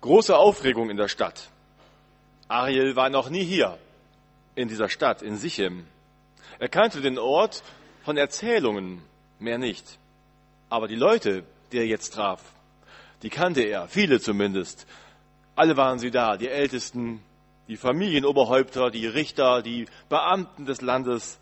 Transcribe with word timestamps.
Große 0.00 0.36
Aufregung 0.36 0.90
in 0.90 0.96
der 0.96 1.08
Stadt. 1.08 1.48
Ariel 2.46 2.94
war 2.94 3.10
noch 3.10 3.30
nie 3.30 3.44
hier, 3.44 3.78
in 4.54 4.68
dieser 4.68 4.88
Stadt, 4.88 5.22
in 5.22 5.36
Sichem. 5.36 5.86
Er 6.60 6.68
kannte 6.68 7.00
den 7.00 7.18
Ort 7.18 7.64
von 8.04 8.16
Erzählungen, 8.16 9.02
mehr 9.40 9.58
nicht. 9.58 9.98
Aber 10.70 10.86
die 10.86 10.94
Leute, 10.94 11.42
die 11.72 11.78
er 11.78 11.86
jetzt 11.86 12.14
traf, 12.14 12.40
die 13.22 13.30
kannte 13.30 13.62
er, 13.62 13.88
viele 13.88 14.20
zumindest. 14.20 14.86
Alle 15.56 15.76
waren 15.76 15.98
sie 15.98 16.12
da, 16.12 16.36
die 16.36 16.48
Ältesten, 16.48 17.20
die 17.66 17.76
Familienoberhäupter, 17.76 18.92
die 18.92 19.06
Richter, 19.06 19.62
die 19.62 19.86
Beamten 20.08 20.64
des 20.64 20.80
Landes. 20.80 21.40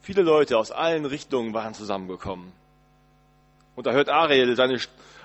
Viele 0.00 0.22
Leute 0.22 0.56
aus 0.56 0.70
allen 0.70 1.04
Richtungen 1.04 1.52
waren 1.52 1.74
zusammengekommen. 1.74 2.52
Und 3.74 3.86
da 3.86 3.92
hört 3.92 4.08
Ariel 4.08 4.54
seine, 4.54 4.78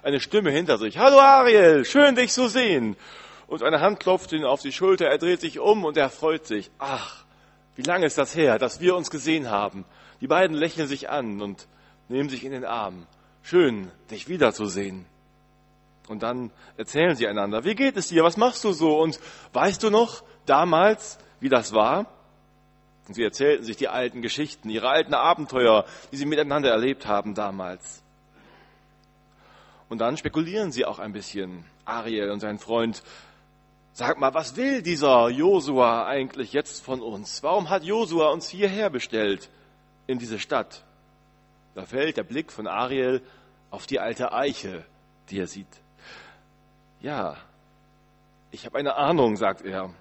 eine 0.03 0.19
Stimme 0.19 0.51
hinter 0.51 0.77
sich. 0.77 0.97
Hallo 0.97 1.17
Ariel, 1.19 1.85
schön 1.85 2.15
dich 2.15 2.31
zu 2.31 2.47
sehen. 2.47 2.95
Und 3.47 3.63
eine 3.63 3.79
Hand 3.79 3.99
klopft 3.99 4.31
ihn 4.33 4.43
auf 4.43 4.61
die 4.61 4.71
Schulter, 4.71 5.07
er 5.07 5.17
dreht 5.17 5.41
sich 5.41 5.59
um 5.59 5.85
und 5.85 5.97
er 5.97 6.09
freut 6.09 6.45
sich. 6.45 6.69
Ach, 6.77 7.23
wie 7.75 7.83
lange 7.83 8.05
ist 8.05 8.17
das 8.17 8.35
her, 8.35 8.59
dass 8.59 8.81
wir 8.81 8.95
uns 8.95 9.09
gesehen 9.09 9.49
haben. 9.49 9.85
Die 10.21 10.27
beiden 10.27 10.55
lächeln 10.55 10.87
sich 10.87 11.09
an 11.09 11.41
und 11.41 11.67
nehmen 12.09 12.29
sich 12.29 12.43
in 12.43 12.51
den 12.51 12.65
Arm. 12.65 13.07
Schön, 13.41 13.91
dich 14.11 14.27
wiederzusehen. 14.27 15.05
Und 16.07 16.21
dann 16.21 16.51
erzählen 16.75 17.15
sie 17.15 17.27
einander, 17.27 17.63
wie 17.63 17.75
geht 17.75 17.95
es 17.95 18.09
dir, 18.09 18.23
was 18.23 18.37
machst 18.37 18.63
du 18.63 18.73
so 18.73 18.99
und 18.99 19.19
weißt 19.53 19.81
du 19.83 19.89
noch 19.89 20.23
damals, 20.45 21.17
wie 21.39 21.49
das 21.49 21.73
war? 21.73 22.07
Und 23.07 23.15
sie 23.15 23.23
erzählten 23.23 23.63
sich 23.63 23.77
die 23.77 23.87
alten 23.87 24.21
Geschichten, 24.21 24.69
ihre 24.69 24.89
alten 24.89 25.13
Abenteuer, 25.13 25.85
die 26.11 26.17
sie 26.17 26.25
miteinander 26.25 26.69
erlebt 26.69 27.05
haben 27.05 27.35
damals. 27.35 28.02
Und 29.89 29.99
dann 29.99 30.17
spekulieren 30.17 30.71
sie 30.71 30.85
auch 30.85 30.99
ein 30.99 31.13
bisschen, 31.13 31.65
Ariel 31.85 32.31
und 32.31 32.39
sein 32.39 32.59
Freund. 32.59 33.03
Sag 33.93 34.19
mal, 34.19 34.33
was 34.33 34.55
will 34.55 34.81
dieser 34.81 35.29
Josua 35.29 36.07
eigentlich 36.07 36.53
jetzt 36.53 36.83
von 36.83 37.01
uns? 37.01 37.43
Warum 37.43 37.69
hat 37.69 37.83
Josua 37.83 38.29
uns 38.29 38.49
hierher 38.49 38.89
bestellt 38.89 39.49
in 40.07 40.17
diese 40.17 40.39
Stadt? 40.39 40.83
Da 41.75 41.85
fällt 41.85 42.17
der 42.17 42.23
Blick 42.23 42.51
von 42.51 42.67
Ariel 42.67 43.21
auf 43.69 43.85
die 43.85 43.99
alte 43.99 44.33
Eiche, 44.33 44.85
die 45.29 45.39
er 45.39 45.47
sieht. 45.47 45.67
Ja, 47.01 47.37
ich 48.51 48.65
habe 48.65 48.77
eine 48.77 48.95
Ahnung, 48.95 49.35
sagt 49.35 49.61
er. 49.63 49.93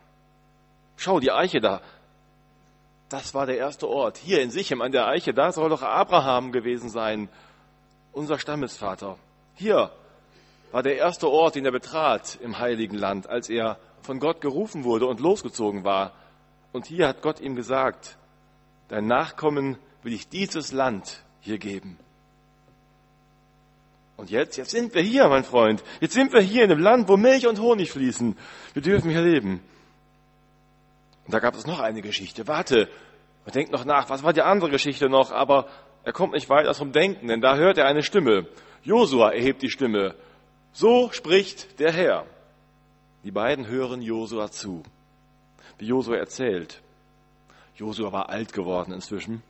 Schau, 0.97 1.21
die 1.21 1.33
Eiche 1.33 1.61
da. 1.61 1.81
Das 3.09 3.35
war 3.35 3.45
der 3.45 3.59
erste 3.59 3.89
Ort. 3.89 4.19
Hier 4.19 4.41
in 4.41 4.51
Sichem 4.51 4.81
an 4.81 4.93
der 4.93 5.07
Eiche, 5.07 5.35
da 5.35 5.53
soll 5.53 5.69
doch 5.69 5.83
Abraham 5.83 6.53
gewesen 6.53 6.89
sein, 6.89 7.29
unser 8.13 8.39
Stammesvater. 8.39 9.19
Hier 9.55 9.91
war 10.71 10.83
der 10.83 10.97
erste 10.97 11.29
Ort, 11.29 11.55
den 11.55 11.65
er 11.65 11.73
betrat 11.73 12.39
im 12.43 12.59
heiligen 12.59 12.97
Land, 12.97 13.29
als 13.29 13.49
er 13.49 13.79
von 14.03 14.19
Gott 14.19 14.41
gerufen 14.41 14.85
wurde 14.85 15.07
und 15.07 15.21
losgezogen 15.21 15.85
war. 15.85 16.13
Und 16.73 16.87
hier 16.87 17.09
hat 17.09 17.23
Gott 17.23 17.41
ihm 17.41 17.55
gesagt, 17.55 18.17
dein 18.89 19.07
Nachkommen 19.07 19.79
will 20.03 20.13
ich 20.13 20.29
dieses 20.29 20.73
Land 20.73 21.23
hier 21.41 21.59
geben. 21.59 21.99
Und 24.17 24.31
jetzt, 24.31 24.57
jetzt 24.57 24.71
sind 24.71 24.95
wir 24.95 25.03
hier, 25.03 25.29
mein 25.29 25.45
Freund. 25.45 25.83
Jetzt 26.01 26.15
sind 26.15 26.33
wir 26.33 26.41
hier 26.41 26.65
in 26.65 26.71
einem 26.71 26.81
Land, 26.81 27.09
wo 27.09 27.17
Milch 27.17 27.47
und 27.47 27.61
Honig 27.61 27.91
fließen. 27.91 28.37
Wir 28.73 28.83
dürfen 28.83 29.11
hier 29.11 29.23
leben. 29.23 29.63
Und 31.25 31.35
da 31.35 31.39
gab 31.39 31.55
es 31.55 31.67
noch 31.67 31.81
eine 31.81 32.03
Geschichte. 32.03 32.47
Warte, 32.47 32.89
man 33.45 33.53
denkt 33.53 33.73
noch 33.73 33.85
nach, 33.85 34.11
was 34.11 34.23
war 34.23 34.33
die 34.33 34.43
andere 34.43 34.71
Geschichte 34.71 35.09
noch? 35.09 35.33
Aber 35.33 35.67
er 36.05 36.13
kommt 36.13 36.33
nicht 36.35 36.49
weit 36.49 36.67
aus 36.67 36.79
dem 36.79 36.93
Denken, 36.93 37.29
denn 37.29 37.41
da 37.41 37.57
hört 37.57 37.79
er 37.79 37.87
eine 37.87 38.03
Stimme. 38.03 38.47
Josua 38.83 39.31
erhebt 39.31 39.63
die 39.63 39.71
Stimme. 39.71 40.15
So 40.73 41.11
spricht 41.13 41.79
der 41.79 41.93
Herr. 41.93 42.27
Die 43.25 43.31
beiden 43.31 43.69
hören 43.69 44.03
Josua 44.03 44.51
zu, 44.51 44.83
wie 45.79 45.87
Josua 45.87 46.17
erzählt. 46.17 46.81
Josua 47.77 48.13
war 48.13 48.29
alt 48.29 48.53
geworden 48.53 48.93
inzwischen. 48.93 49.43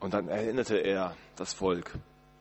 Und 0.00 0.14
dann 0.14 0.28
erinnerte 0.28 0.78
er 0.78 1.14
das 1.36 1.52
Volk 1.52 1.92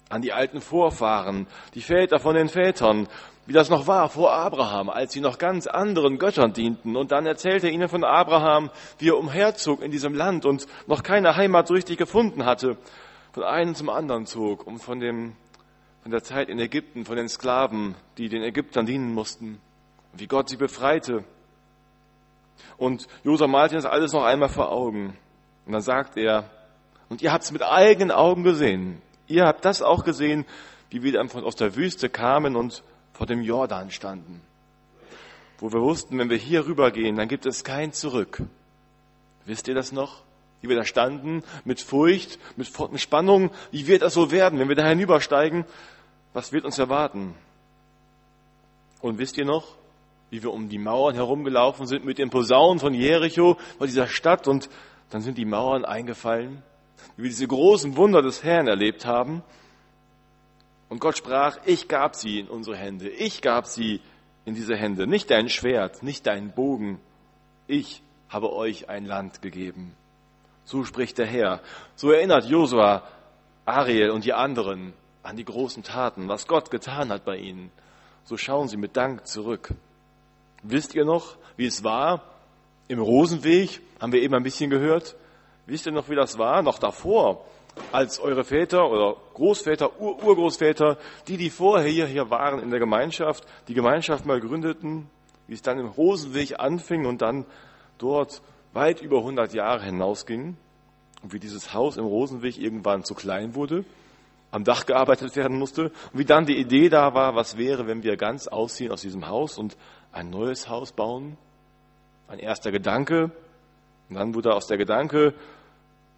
an 0.10 0.22
die 0.22 0.34
alten 0.34 0.62
Vorfahren, 0.62 1.48
die 1.74 1.82
Väter 1.82 2.20
von 2.20 2.36
den 2.36 2.50
Vätern, 2.50 3.08
wie 3.46 3.54
das 3.54 3.70
noch 3.70 3.88
war 3.88 4.10
vor 4.10 4.34
Abraham, 4.34 4.90
als 4.90 5.14
sie 5.14 5.22
noch 5.22 5.38
ganz 5.38 5.68
anderen 5.68 6.18
Göttern 6.18 6.54
dienten. 6.54 6.96
Und 6.98 7.12
dann 7.12 7.26
erzählte 7.26 7.68
er 7.68 7.74
ihnen 7.74 7.88
von 7.88 8.04
Abraham, 8.04 8.70
wie 9.00 9.10
er 9.10 9.18
umherzog 9.18 9.82
in 9.82 9.92
diesem 9.92 10.14
Land 10.14 10.46
und 10.46 10.68
noch 10.86 11.04
keine 11.04 11.36
Heimat 11.36 11.72
richtig 11.72 11.98
gefunden 11.98 12.46
hatte 12.46 12.78
von 13.38 13.44
einem 13.44 13.76
zum 13.76 13.90
anderen 13.90 14.26
zog 14.26 14.66
und 14.66 14.80
von, 14.80 15.00
dem, 15.00 15.36
von 16.02 16.10
der 16.10 16.24
Zeit 16.24 16.50
in 16.50 16.58
Ägypten, 16.58 17.06
von 17.06 17.18
den 17.18 17.30
Sklaven, 17.30 17.94
die 18.18 18.30
den 18.30 18.42
Ägyptern 18.42 18.88
dienen 18.88 19.14
mussten, 19.14 19.62
wie 20.14 20.26
Gott 20.26 20.50
sie 20.50 20.58
befreite. 20.58 21.24
Und 22.78 23.08
Josua 23.24 23.46
malte 23.46 23.76
das 23.76 23.86
alles 23.86 24.12
noch 24.12 24.24
einmal 24.24 24.50
vor 24.50 24.72
Augen. 24.72 25.16
Und 25.68 25.74
dann 25.74 25.84
sagt 25.84 26.18
er, 26.18 26.50
und 27.10 27.22
ihr 27.22 27.32
habt 27.32 27.44
es 27.44 27.52
mit 27.52 27.62
eigenen 27.62 28.10
Augen 28.10 28.42
gesehen. 28.42 29.04
Ihr 29.28 29.46
habt 29.46 29.66
das 29.66 29.82
auch 29.82 30.04
gesehen, 30.04 30.46
wie 30.90 31.04
wir 31.04 31.14
dann 31.14 31.30
von, 31.30 31.44
aus 31.44 31.56
der 31.56 31.76
Wüste 31.76 32.10
kamen 32.10 32.56
und 32.56 32.84
vor 33.14 33.28
dem 33.28 33.42
Jordan 33.42 33.92
standen. 33.92 34.42
Wo 35.60 35.72
wir 35.72 35.82
wussten, 35.82 36.18
wenn 36.20 36.30
wir 36.30 36.38
hier 36.38 36.66
rübergehen, 36.66 37.16
dann 37.16 37.28
gibt 37.28 37.46
es 37.46 37.64
kein 37.64 37.92
Zurück. 37.92 38.44
Wisst 39.46 39.68
ihr 39.68 39.76
das 39.76 39.92
noch? 39.92 40.22
wie 40.62 40.70
wir 40.70 40.76
da 40.76 40.86
standen, 40.86 41.44
mit 41.66 41.82
Furcht, 41.82 42.40
mit 42.56 42.68
Spannung. 43.00 43.52
Wie 43.72 43.88
wird 43.88 44.02
das 44.02 44.14
so 44.14 44.32
werden, 44.32 44.60
wenn 44.60 44.70
wir 44.70 44.76
da 44.76 44.88
hinübersteigen? 44.88 45.66
Was 46.34 46.52
wird 46.52 46.66
uns 46.66 46.80
erwarten? 46.80 47.36
Und 49.02 49.20
wisst 49.20 49.38
ihr 49.38 49.46
noch, 49.46 49.76
wie 50.30 50.42
wir 50.42 50.52
um 50.52 50.70
die 50.70 50.80
Mauern 50.80 51.16
herumgelaufen 51.16 51.86
sind 51.86 52.06
mit 52.06 52.18
den 52.18 52.30
Posaunen 52.30 52.80
von 52.80 52.94
Jericho, 52.94 53.58
vor 53.78 53.88
dieser 53.88 54.08
Stadt, 54.08 54.48
und 54.48 54.70
dann 55.10 55.22
sind 55.22 55.38
die 55.38 55.46
Mauern 55.46 55.86
eingefallen, 55.86 56.64
wie 57.16 57.24
wir 57.24 57.30
diese 57.30 57.48
großen 57.48 57.96
Wunder 57.98 58.22
des 58.22 58.44
Herrn 58.44 58.68
erlebt 58.68 59.06
haben. 59.06 59.44
Und 60.90 61.00
Gott 61.00 61.18
sprach, 61.18 61.58
ich 61.66 61.88
gab 61.88 62.16
sie 62.16 62.40
in 62.40 62.48
unsere 62.48 62.78
Hände, 62.78 63.10
ich 63.10 63.42
gab 63.42 63.66
sie 63.66 64.02
in 64.46 64.56
diese 64.56 64.76
Hände, 64.76 65.08
nicht 65.08 65.30
dein 65.30 65.50
Schwert, 65.50 66.04
nicht 66.04 66.26
dein 66.26 66.54
Bogen, 66.54 67.00
ich 67.68 68.02
habe 68.30 68.54
euch 68.54 68.90
ein 68.90 69.06
Land 69.06 69.42
gegeben. 69.42 69.94
So 70.64 70.84
spricht 70.84 71.18
der 71.18 71.28
Herr. 71.28 71.62
So 71.96 72.12
erinnert 72.12 72.46
Josua, 72.46 73.04
Ariel 73.66 74.12
und 74.12 74.26
die 74.26 74.34
anderen 74.34 74.94
an 75.24 75.36
die 75.36 75.46
großen 75.46 75.84
Taten, 75.84 76.30
was 76.30 76.48
Gott 76.48 76.72
getan 76.72 77.10
hat 77.10 77.26
bei 77.26 77.38
ihnen. 77.38 77.72
So 78.24 78.38
schauen 78.38 78.68
sie 78.68 78.78
mit 78.78 78.96
Dank 78.96 79.28
zurück. 79.28 79.74
Wisst 80.64 80.96
ihr 80.96 81.06
noch, 81.06 81.38
wie 81.58 81.66
es 81.66 81.84
war? 81.84 82.24
Im 82.88 83.00
Rosenweg 83.00 83.82
haben 84.00 84.14
wir 84.14 84.22
eben 84.22 84.34
ein 84.34 84.44
bisschen 84.44 84.70
gehört. 84.70 85.16
Wisst 85.68 85.86
ihr 85.86 85.92
noch, 85.92 86.10
wie 86.10 86.16
das 86.16 86.38
war? 86.38 86.62
Noch 86.62 86.80
davor, 86.80 87.46
als 87.92 88.20
eure 88.20 88.46
Väter 88.46 88.90
oder 88.90 89.18
Großväter, 89.34 90.00
Ur 90.00 90.24
Urgroßväter, 90.24 90.98
die, 91.28 91.36
die 91.36 91.50
vorher 91.50 91.90
hier, 91.90 92.08
hier 92.08 92.30
waren 92.30 92.60
in 92.62 92.70
der 92.72 92.80
Gemeinschaft, 92.80 93.46
die 93.68 93.74
Gemeinschaft 93.74 94.26
mal 94.26 94.40
gründeten, 94.40 95.10
wie 95.48 95.54
es 95.54 95.62
dann 95.62 95.78
im 95.78 95.88
Rosenweg 95.88 96.60
anfing 96.60 97.06
und 97.06 97.22
dann 97.22 97.46
dort 97.98 98.42
weit 98.74 99.02
über 99.02 99.18
100 99.18 99.54
Jahre 99.54 99.84
hinausging 99.84 100.56
und 101.22 101.34
wie 101.34 101.40
dieses 101.40 101.74
Haus 101.74 101.98
im 101.98 102.06
Rosenweg 102.06 102.58
irgendwann 102.58 103.04
zu 103.04 103.14
klein 103.14 103.54
wurde, 103.54 103.84
am 104.52 104.64
Dach 104.64 104.86
gearbeitet 104.86 105.36
werden 105.36 105.60
musste 105.60 105.92
und 106.14 106.20
wie 106.20 106.26
dann 106.26 106.46
die 106.46 106.58
Idee 106.58 106.88
da 106.88 107.14
war, 107.14 107.36
was 107.36 107.58
wäre, 107.58 107.88
wenn 107.88 108.04
wir 108.04 108.16
ganz 108.16 108.48
ausziehen 108.48 108.94
aus 108.94 109.02
diesem 109.02 109.28
Haus 109.28 109.58
und 109.58 109.76
ein 110.14 110.30
neues 110.30 110.70
Haus 110.70 110.94
bauen. 110.94 111.38
Ein 112.30 112.40
erster 112.40 112.72
Gedanke 112.72 113.32
und 114.10 114.16
dann 114.16 114.34
wurde 114.34 114.54
aus 114.54 114.68
der 114.68 114.78
Gedanke 114.78 115.34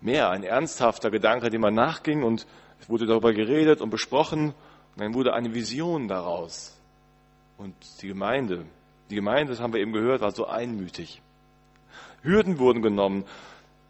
mehr 0.01 0.29
ein 0.29 0.43
ernsthafter 0.43 1.11
Gedanke, 1.11 1.49
dem 1.49 1.61
man 1.61 1.73
nachging 1.73 2.23
und 2.23 2.45
es 2.79 2.89
wurde 2.89 3.05
darüber 3.05 3.33
geredet 3.33 3.81
und 3.81 3.89
besprochen 3.89 4.53
und 4.95 5.03
dann 5.03 5.13
wurde 5.13 5.33
eine 5.33 5.53
Vision 5.53 6.07
daraus. 6.07 6.77
Und 7.57 7.75
die 8.01 8.07
Gemeinde, 8.07 8.65
die 9.09 9.15
Gemeinde, 9.15 9.51
das 9.51 9.61
haben 9.61 9.73
wir 9.73 9.81
eben 9.81 9.91
gehört, 9.91 10.21
war 10.21 10.31
so 10.31 10.47
einmütig. 10.47 11.21
Hürden 12.21 12.59
wurden 12.59 12.81
genommen. 12.81 13.25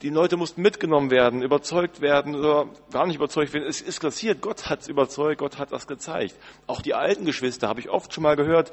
Die 0.01 0.09
Leute 0.09 0.37
mussten 0.37 0.61
mitgenommen 0.61 1.11
werden, 1.11 1.41
überzeugt 1.41 1.99
werden 1.99 2.35
oder 2.35 2.67
gar 2.91 3.05
nicht 3.05 3.17
überzeugt 3.17 3.53
werden. 3.53 3.67
Es 3.67 3.81
ist 3.81 3.99
passiert. 3.99 4.41
Gott 4.41 4.69
hat 4.69 4.81
es 4.81 4.87
überzeugt, 4.87 5.39
Gott 5.39 5.57
hat 5.57 5.71
das 5.71 5.87
gezeigt. 5.87 6.35
Auch 6.67 6.81
die 6.81 6.93
alten 6.93 7.25
Geschwister, 7.25 7.67
habe 7.67 7.81
ich 7.81 7.89
oft 7.89 8.13
schon 8.13 8.23
mal 8.23 8.35
gehört, 8.35 8.71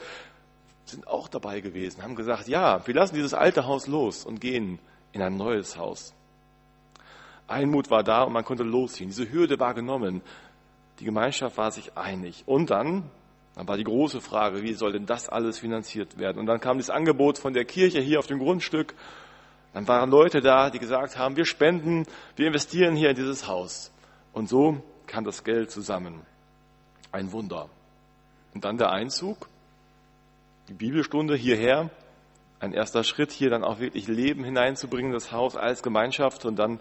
sind 0.84 1.08
auch 1.08 1.28
dabei 1.28 1.60
gewesen, 1.60 2.02
haben 2.02 2.14
gesagt, 2.14 2.46
ja, 2.46 2.86
wir 2.86 2.94
lassen 2.94 3.16
dieses 3.16 3.34
alte 3.34 3.66
Haus 3.66 3.88
los 3.88 4.24
und 4.24 4.40
gehen 4.40 4.78
in 5.12 5.20
ein 5.20 5.36
neues 5.36 5.76
Haus. 5.76 6.14
Einmut 7.48 7.90
war 7.90 8.02
da 8.02 8.22
und 8.22 8.32
man 8.32 8.44
konnte 8.44 8.64
losziehen. 8.64 9.10
Diese 9.10 9.30
Hürde 9.30 9.58
war 9.60 9.74
genommen. 9.74 10.22
Die 10.98 11.04
Gemeinschaft 11.04 11.56
war 11.56 11.70
sich 11.70 11.96
einig. 11.96 12.42
Und 12.46 12.70
dann, 12.70 13.10
dann 13.54 13.68
war 13.68 13.76
die 13.76 13.84
große 13.84 14.20
Frage, 14.20 14.62
wie 14.62 14.72
soll 14.72 14.92
denn 14.92 15.06
das 15.06 15.28
alles 15.28 15.58
finanziert 15.58 16.18
werden? 16.18 16.38
Und 16.38 16.46
dann 16.46 16.60
kam 16.60 16.78
das 16.78 16.90
Angebot 16.90 17.38
von 17.38 17.52
der 17.52 17.64
Kirche 17.64 18.00
hier 18.00 18.18
auf 18.18 18.26
dem 18.26 18.38
Grundstück 18.38 18.94
dann 19.76 19.86
waren 19.88 20.10
Leute 20.10 20.40
da, 20.40 20.70
die 20.70 20.78
gesagt 20.78 21.18
haben, 21.18 21.36
wir 21.36 21.44
spenden, 21.44 22.06
wir 22.34 22.46
investieren 22.46 22.96
hier 22.96 23.10
in 23.10 23.16
dieses 23.16 23.46
Haus. 23.46 23.92
Und 24.32 24.48
so 24.48 24.82
kam 25.06 25.24
das 25.24 25.44
Geld 25.44 25.70
zusammen. 25.70 26.22
Ein 27.12 27.30
Wunder. 27.30 27.68
Und 28.54 28.64
dann 28.64 28.78
der 28.78 28.90
Einzug. 28.90 29.50
die 30.70 30.72
Bibelstunde 30.72 31.36
hierher, 31.36 31.90
ein 32.58 32.72
erster 32.72 33.04
Schritt 33.04 33.32
hier 33.32 33.50
dann 33.50 33.64
auch 33.64 33.78
wirklich 33.78 34.08
Leben 34.08 34.44
hineinzubringen, 34.44 35.12
das 35.12 35.30
Haus 35.30 35.58
als 35.58 35.82
Gemeinschaft 35.82 36.46
und 36.46 36.56
dann 36.56 36.80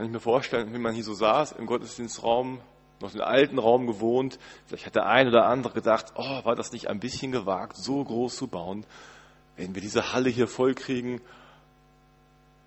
kann 0.00 0.06
ich 0.06 0.14
mir 0.14 0.20
vorstellen, 0.20 0.72
wie 0.72 0.78
man 0.78 0.94
hier 0.94 1.04
so 1.04 1.12
saß 1.12 1.52
im 1.52 1.66
Gottesdienstraum, 1.66 2.62
noch 3.02 3.12
den 3.12 3.20
alten 3.20 3.58
Raum 3.58 3.86
gewohnt, 3.86 4.38
vielleicht 4.64 4.86
hat 4.86 4.94
der 4.94 5.04
ein 5.04 5.28
oder 5.28 5.44
andere 5.44 5.74
gedacht, 5.74 6.14
oh, 6.14 6.42
war 6.42 6.56
das 6.56 6.72
nicht 6.72 6.88
ein 6.88 7.00
bisschen 7.00 7.32
gewagt, 7.32 7.76
so 7.76 8.02
groß 8.02 8.34
zu 8.34 8.46
bauen, 8.46 8.86
wenn 9.58 9.74
wir 9.74 9.82
diese 9.82 10.14
Halle 10.14 10.30
hier 10.30 10.48
voll 10.48 10.74
kriegen 10.74 11.20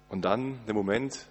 und 0.09 0.21
dann 0.21 0.59
der 0.67 0.75
Moment, 0.75 1.25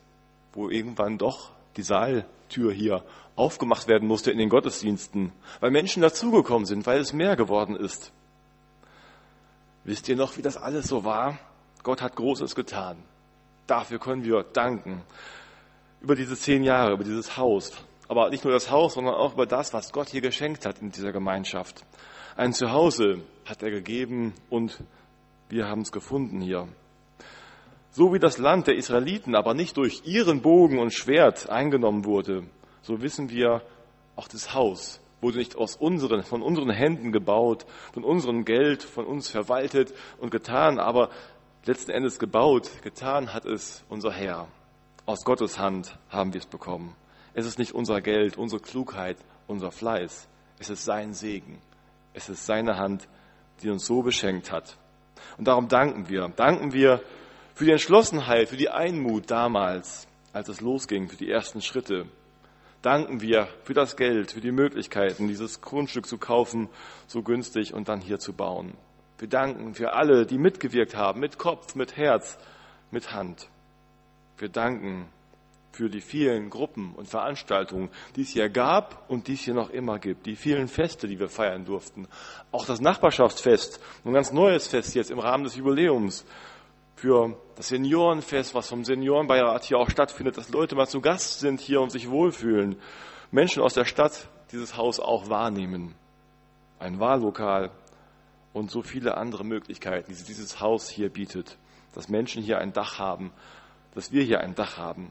wo 0.54 0.68
irgendwann 0.70 1.18
doch 1.18 1.52
die 1.76 1.82
Saaltür 1.82 2.72
hier 2.72 3.04
aufgemacht 3.36 3.86
werden 3.86 4.08
musste 4.08 4.32
in 4.32 4.38
den 4.38 4.48
Gottesdiensten, 4.48 5.30
weil 5.60 5.70
Menschen 5.70 6.02
dazugekommen 6.02 6.66
sind, 6.66 6.84
weil 6.84 6.98
es 6.98 7.12
mehr 7.12 7.36
geworden 7.36 7.76
ist. 7.76 8.10
Wisst 9.84 10.08
ihr 10.08 10.16
noch, 10.16 10.36
wie 10.36 10.42
das 10.42 10.56
alles 10.56 10.88
so 10.88 11.04
war? 11.04 11.38
Gott 11.84 12.02
hat 12.02 12.16
Großes 12.16 12.56
getan. 12.56 12.96
Dafür 13.68 14.00
können 14.00 14.24
wir 14.24 14.42
danken. 14.42 15.04
Über 16.02 16.16
diese 16.16 16.36
zehn 16.36 16.64
Jahre, 16.64 16.94
über 16.94 17.04
dieses 17.04 17.36
Haus. 17.36 17.72
Aber 18.08 18.28
nicht 18.30 18.44
nur 18.44 18.52
das 18.52 18.70
Haus, 18.70 18.94
sondern 18.94 19.14
auch 19.14 19.34
über 19.34 19.46
das, 19.46 19.72
was 19.72 19.92
Gott 19.92 20.08
hier 20.08 20.20
geschenkt 20.20 20.66
hat 20.66 20.82
in 20.82 20.90
dieser 20.90 21.12
Gemeinschaft. 21.12 21.84
Ein 22.36 22.52
Zuhause 22.52 23.22
hat 23.44 23.62
er 23.62 23.70
gegeben 23.70 24.34
und 24.50 24.82
wir 25.48 25.68
haben 25.68 25.82
es 25.82 25.92
gefunden 25.92 26.40
hier. 26.40 26.66
So 27.92 28.12
wie 28.12 28.18
das 28.18 28.38
Land 28.38 28.66
der 28.66 28.74
Israeliten 28.74 29.36
aber 29.36 29.54
nicht 29.54 29.76
durch 29.76 30.02
ihren 30.04 30.42
Bogen 30.42 30.78
und 30.78 30.92
Schwert 30.92 31.48
eingenommen 31.48 32.04
wurde, 32.04 32.44
so 32.80 33.00
wissen 33.00 33.30
wir, 33.30 33.62
auch 34.16 34.28
das 34.28 34.54
Haus 34.54 35.00
wurde 35.20 35.38
nicht 35.38 35.56
aus 35.56 35.76
unseren, 35.76 36.24
von 36.24 36.42
unseren 36.42 36.70
Händen 36.70 37.12
gebaut, 37.12 37.64
von 37.92 38.02
unserem 38.02 38.44
Geld, 38.44 38.82
von 38.82 39.06
uns 39.06 39.30
verwaltet 39.30 39.94
und 40.18 40.30
getan, 40.30 40.80
aber 40.80 41.10
letzten 41.64 41.92
Endes 41.92 42.18
gebaut, 42.18 42.70
getan 42.82 43.32
hat 43.32 43.44
es 43.44 43.84
unser 43.88 44.10
Herr. 44.10 44.48
Aus 45.04 45.24
Gottes 45.24 45.58
Hand 45.58 45.98
haben 46.10 46.32
wir 46.32 46.38
es 46.38 46.46
bekommen. 46.46 46.94
Es 47.34 47.44
ist 47.44 47.58
nicht 47.58 47.72
unser 47.72 48.00
Geld, 48.00 48.36
unsere 48.36 48.62
Klugheit, 48.62 49.16
unser 49.48 49.72
Fleiß. 49.72 50.28
Es 50.60 50.70
ist 50.70 50.84
sein 50.84 51.12
Segen. 51.12 51.60
Es 52.14 52.28
ist 52.28 52.46
seine 52.46 52.76
Hand, 52.76 53.08
die 53.62 53.70
uns 53.70 53.84
so 53.84 54.02
beschenkt 54.02 54.52
hat. 54.52 54.78
Und 55.38 55.48
darum 55.48 55.66
danken 55.66 56.08
wir. 56.08 56.28
Danken 56.28 56.72
wir 56.72 57.02
für 57.52 57.64
die 57.64 57.72
Entschlossenheit, 57.72 58.48
für 58.48 58.56
die 58.56 58.70
Einmut 58.70 59.28
damals, 59.28 60.06
als 60.32 60.48
es 60.48 60.60
losging, 60.60 61.08
für 61.08 61.16
die 61.16 61.30
ersten 61.30 61.62
Schritte. 61.62 62.06
Danken 62.80 63.20
wir 63.20 63.48
für 63.64 63.74
das 63.74 63.96
Geld, 63.96 64.30
für 64.30 64.40
die 64.40 64.52
Möglichkeiten, 64.52 65.26
dieses 65.26 65.60
Grundstück 65.60 66.06
zu 66.06 66.18
kaufen, 66.18 66.68
so 67.08 67.22
günstig 67.22 67.74
und 67.74 67.88
dann 67.88 68.00
hier 68.00 68.20
zu 68.20 68.34
bauen. 68.34 68.74
Wir 69.18 69.28
danken 69.28 69.74
für 69.74 69.94
alle, 69.94 70.26
die 70.26 70.38
mitgewirkt 70.38 70.94
haben, 70.94 71.18
mit 71.18 71.38
Kopf, 71.38 71.74
mit 71.74 71.96
Herz, 71.96 72.38
mit 72.92 73.12
Hand. 73.12 73.48
Wir 74.38 74.48
danken 74.48 75.06
für 75.72 75.88
die 75.88 76.00
vielen 76.00 76.50
Gruppen 76.50 76.92
und 76.94 77.08
Veranstaltungen, 77.08 77.90
die 78.14 78.22
es 78.22 78.30
hier 78.30 78.50
gab 78.50 79.08
und 79.08 79.28
die 79.28 79.34
es 79.34 79.40
hier 79.40 79.54
noch 79.54 79.70
immer 79.70 79.98
gibt, 79.98 80.26
die 80.26 80.36
vielen 80.36 80.68
Feste, 80.68 81.08
die 81.08 81.18
wir 81.18 81.28
feiern 81.28 81.64
durften. 81.64 82.08
Auch 82.50 82.66
das 82.66 82.80
Nachbarschaftsfest, 82.80 83.80
ein 84.04 84.12
ganz 84.12 84.32
neues 84.32 84.68
Fest 84.68 84.94
jetzt 84.94 85.10
im 85.10 85.18
Rahmen 85.18 85.44
des 85.44 85.56
Jubiläums, 85.56 86.26
für 87.02 87.36
das 87.56 87.68
Seniorenfest, 87.68 88.54
was 88.54 88.68
vom 88.68 88.84
Seniorenbeirat 88.84 89.64
hier 89.64 89.78
auch 89.78 89.90
stattfindet, 89.90 90.36
dass 90.36 90.50
Leute 90.50 90.76
mal 90.76 90.86
zu 90.86 91.00
Gast 91.00 91.40
sind 91.40 91.60
hier 91.60 91.80
und 91.80 91.90
sich 91.90 92.08
wohlfühlen. 92.08 92.76
Menschen 93.32 93.60
aus 93.60 93.74
der 93.74 93.86
Stadt 93.86 94.28
dieses 94.52 94.76
Haus 94.76 95.00
auch 95.00 95.28
wahrnehmen. 95.28 95.96
Ein 96.78 97.00
Wahllokal 97.00 97.72
und 98.52 98.70
so 98.70 98.82
viele 98.82 99.16
andere 99.16 99.44
Möglichkeiten, 99.44 100.14
die 100.14 100.22
dieses 100.22 100.60
Haus 100.60 100.88
hier 100.88 101.08
bietet. 101.08 101.58
Dass 101.92 102.08
Menschen 102.08 102.40
hier 102.40 102.58
ein 102.58 102.72
Dach 102.72 103.00
haben, 103.00 103.32
dass 103.94 104.12
wir 104.12 104.22
hier 104.22 104.40
ein 104.40 104.54
Dach 104.54 104.76
haben. 104.76 105.10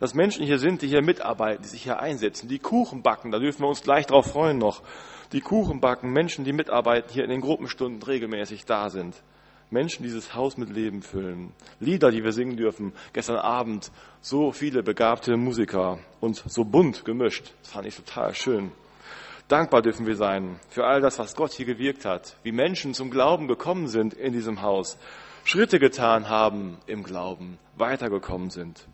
Dass 0.00 0.14
Menschen 0.14 0.44
hier 0.44 0.58
sind, 0.58 0.82
die 0.82 0.88
hier 0.88 1.02
mitarbeiten, 1.02 1.62
die 1.62 1.68
sich 1.68 1.82
hier 1.82 2.00
einsetzen, 2.00 2.48
die 2.48 2.58
Kuchen 2.58 3.02
backen, 3.02 3.30
da 3.30 3.38
dürfen 3.38 3.62
wir 3.62 3.68
uns 3.68 3.82
gleich 3.82 4.06
drauf 4.06 4.26
freuen 4.26 4.58
noch. 4.58 4.82
Die 5.32 5.40
Kuchen 5.40 5.80
backen, 5.80 6.12
Menschen, 6.12 6.44
die 6.44 6.52
mitarbeiten, 6.52 7.12
hier 7.12 7.24
in 7.24 7.30
den 7.30 7.40
Gruppenstunden 7.40 8.02
regelmäßig 8.02 8.64
da 8.64 8.90
sind. 8.90 9.22
Menschen 9.70 10.02
dieses 10.02 10.34
Haus 10.34 10.58
mit 10.58 10.68
Leben 10.68 11.00
füllen. 11.00 11.52
Lieder, 11.80 12.10
die 12.10 12.22
wir 12.22 12.32
singen 12.32 12.56
dürfen. 12.56 12.92
Gestern 13.14 13.36
Abend 13.36 13.90
so 14.20 14.52
viele 14.52 14.82
begabte 14.82 15.36
Musiker 15.36 15.98
und 16.20 16.42
so 16.46 16.64
bunt 16.64 17.04
gemischt. 17.06 17.54
Das 17.62 17.72
fand 17.72 17.86
ich 17.86 17.96
total 17.96 18.34
schön. 18.34 18.70
Dankbar 19.48 19.82
dürfen 19.82 20.06
wir 20.06 20.16
sein 20.16 20.60
für 20.68 20.84
all 20.84 21.00
das, 21.00 21.18
was 21.18 21.34
Gott 21.34 21.52
hier 21.52 21.66
gewirkt 21.66 22.04
hat, 22.04 22.36
wie 22.42 22.52
Menschen 22.52 22.94
zum 22.94 23.10
Glauben 23.10 23.48
gekommen 23.48 23.88
sind 23.88 24.14
in 24.14 24.32
diesem 24.32 24.62
Haus, 24.62 24.98
Schritte 25.44 25.78
getan 25.78 26.28
haben 26.28 26.78
im 26.86 27.02
Glauben, 27.02 27.58
weitergekommen 27.76 28.50
sind. 28.50 28.86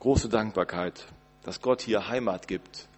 Große 0.00 0.28
Dankbarkeit, 0.28 1.06
dass 1.44 1.60
Gott 1.60 1.82
hier 1.82 2.08
Heimat 2.08 2.48
gibt. 2.48 2.88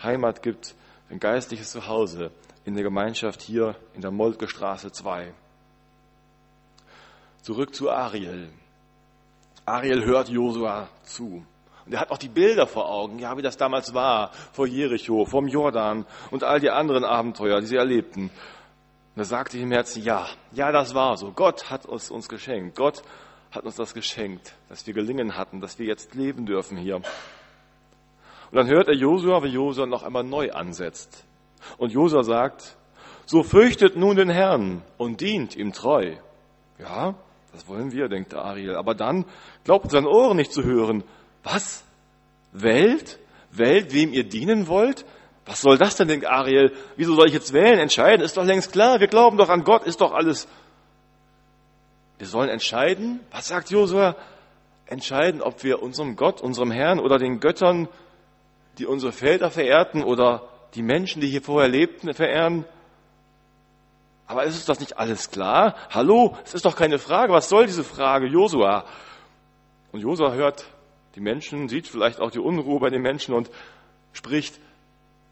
Heimat 0.00 0.42
gibt, 0.42 0.74
ein 1.10 1.18
geistliches 1.18 1.72
Zuhause 1.72 2.30
in 2.64 2.74
der 2.74 2.84
Gemeinschaft 2.84 3.42
hier 3.42 3.74
in 3.94 4.00
der 4.00 4.12
Moltke 4.12 4.48
Straße 4.48 4.92
2. 4.92 5.34
Zurück 7.42 7.74
zu 7.74 7.90
Ariel. 7.90 8.48
Ariel 9.66 10.04
hört 10.04 10.28
Josua 10.28 10.88
zu. 11.02 11.44
Und 11.84 11.92
er 11.92 12.00
hat 12.00 12.12
auch 12.12 12.18
die 12.18 12.28
Bilder 12.28 12.68
vor 12.68 12.88
Augen, 12.88 13.18
ja, 13.18 13.36
wie 13.36 13.42
das 13.42 13.56
damals 13.56 13.92
war, 13.92 14.30
vor 14.52 14.68
Jericho, 14.68 15.24
vom 15.24 15.48
Jordan 15.48 16.06
und 16.30 16.44
all 16.44 16.60
die 16.60 16.70
anderen 16.70 17.04
Abenteuer, 17.04 17.60
die 17.60 17.66
sie 17.66 17.76
erlebten. 17.76 18.30
Und 19.14 19.20
er 19.20 19.24
sagte 19.26 19.58
im 19.58 19.70
Herzen, 19.70 20.02
ja, 20.02 20.26
ja, 20.52 20.72
das 20.72 20.94
war 20.94 21.16
so. 21.16 21.32
Gott 21.32 21.70
hat 21.70 21.84
es 21.86 22.10
uns 22.10 22.28
geschenkt. 22.28 22.76
Gott 22.76 23.02
hat 23.50 23.64
uns 23.64 23.76
das 23.76 23.92
geschenkt, 23.92 24.54
dass 24.68 24.86
wir 24.86 24.94
gelingen 24.94 25.36
hatten, 25.36 25.60
dass 25.60 25.78
wir 25.78 25.86
jetzt 25.86 26.14
leben 26.14 26.46
dürfen 26.46 26.78
hier. 26.78 26.96
Und 26.96 27.04
dann 28.52 28.68
hört 28.68 28.88
er 28.88 28.94
Josua, 28.94 29.42
wie 29.42 29.48
Josua 29.48 29.86
noch 29.86 30.02
einmal 30.02 30.24
neu 30.24 30.52
ansetzt. 30.52 31.24
Und 31.76 31.92
Josua 31.92 32.22
sagt, 32.22 32.76
so 33.26 33.42
fürchtet 33.42 33.96
nun 33.96 34.16
den 34.16 34.30
Herrn 34.30 34.82
und 34.96 35.20
dient 35.20 35.56
ihm 35.56 35.72
treu. 35.72 36.16
Ja, 36.78 37.14
das 37.52 37.68
wollen 37.68 37.92
wir, 37.92 38.08
denkt 38.08 38.34
Ariel. 38.34 38.76
Aber 38.76 38.94
dann 38.94 39.26
glaubt 39.64 39.90
seinen 39.90 40.06
Ohren 40.06 40.36
nicht 40.36 40.52
zu 40.52 40.64
hören. 40.64 41.04
Was? 41.42 41.84
Welt? 42.52 43.18
Welt, 43.50 43.92
wem 43.92 44.12
ihr 44.12 44.24
dienen 44.24 44.68
wollt? 44.68 45.04
Was 45.44 45.60
soll 45.60 45.76
das 45.76 45.96
denn, 45.96 46.08
denkt 46.08 46.26
Ariel? 46.26 46.72
Wieso 46.96 47.14
soll 47.14 47.26
ich 47.26 47.34
jetzt 47.34 47.52
wählen? 47.52 47.78
Entscheiden? 47.78 48.24
Ist 48.24 48.36
doch 48.36 48.44
längst 48.44 48.72
klar. 48.72 49.00
Wir 49.00 49.08
glauben 49.08 49.36
doch 49.36 49.48
an 49.48 49.64
Gott. 49.64 49.84
Ist 49.84 50.00
doch 50.00 50.12
alles. 50.12 50.46
Wir 52.18 52.26
sollen 52.26 52.48
entscheiden. 52.48 53.20
Was 53.32 53.48
sagt 53.48 53.70
Josua? 53.70 54.16
Entscheiden, 54.86 55.42
ob 55.42 55.64
wir 55.64 55.82
unserem 55.82 56.16
Gott, 56.16 56.40
unserem 56.40 56.70
Herrn 56.70 57.00
oder 57.00 57.18
den 57.18 57.40
Göttern, 57.40 57.88
die 58.78 58.86
unsere 58.86 59.10
Felder 59.10 59.50
verehrten 59.50 60.04
oder 60.04 60.48
die 60.74 60.82
Menschen, 60.82 61.20
die 61.20 61.28
hier 61.28 61.42
vorher 61.42 61.68
lebten, 61.68 62.12
verehren. 62.14 62.64
Aber 64.26 64.44
ist 64.44 64.68
das 64.68 64.80
nicht 64.80 64.98
alles 64.98 65.30
klar? 65.30 65.74
Hallo, 65.90 66.36
es 66.44 66.54
ist 66.54 66.64
doch 66.64 66.76
keine 66.76 66.98
Frage. 66.98 67.32
Was 67.32 67.48
soll 67.48 67.66
diese 67.66 67.84
Frage, 67.84 68.26
Josua? 68.26 68.84
Und 69.90 70.00
Josua 70.00 70.32
hört 70.32 70.66
die 71.16 71.20
Menschen, 71.20 71.68
sieht 71.68 71.88
vielleicht 71.88 72.20
auch 72.20 72.30
die 72.30 72.38
Unruhe 72.38 72.80
bei 72.80 72.88
den 72.88 73.02
Menschen 73.02 73.34
und 73.34 73.50
spricht, 74.12 74.58